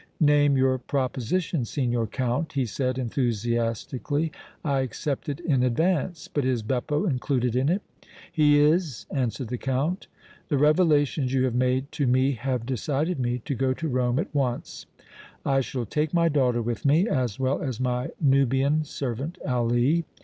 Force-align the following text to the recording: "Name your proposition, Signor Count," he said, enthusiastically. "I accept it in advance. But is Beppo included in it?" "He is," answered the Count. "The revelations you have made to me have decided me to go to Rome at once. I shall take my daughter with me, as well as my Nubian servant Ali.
"Name 0.19 0.57
your 0.57 0.79
proposition, 0.79 1.63
Signor 1.63 2.07
Count," 2.07 2.53
he 2.53 2.65
said, 2.65 2.97
enthusiastically. 2.97 4.31
"I 4.65 4.79
accept 4.79 5.29
it 5.29 5.39
in 5.41 5.61
advance. 5.61 6.27
But 6.27 6.43
is 6.43 6.63
Beppo 6.63 7.05
included 7.07 7.55
in 7.55 7.69
it?" 7.69 7.83
"He 8.31 8.57
is," 8.59 9.05
answered 9.11 9.49
the 9.49 9.59
Count. 9.59 10.07
"The 10.47 10.57
revelations 10.57 11.35
you 11.35 11.43
have 11.43 11.53
made 11.53 11.91
to 11.91 12.07
me 12.07 12.31
have 12.31 12.65
decided 12.65 13.19
me 13.19 13.43
to 13.45 13.53
go 13.53 13.75
to 13.75 13.87
Rome 13.87 14.17
at 14.17 14.33
once. 14.33 14.87
I 15.45 15.61
shall 15.61 15.85
take 15.85 16.15
my 16.15 16.29
daughter 16.29 16.63
with 16.63 16.83
me, 16.83 17.07
as 17.07 17.39
well 17.39 17.61
as 17.61 17.79
my 17.79 18.09
Nubian 18.19 18.83
servant 18.85 19.37
Ali. 19.47 20.05